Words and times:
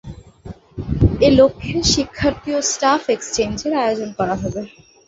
এ 1.21 1.39
লক্ষ্যে 1.39 1.77
শিক্ষার্থী 1.93 2.49
ও 2.57 2.69
স্টাফ 2.71 3.03
এক্সচেঞ্জের 3.09 3.73
আয়োজন 3.81 4.09
করা 4.19 4.35
হবে। 4.41 4.61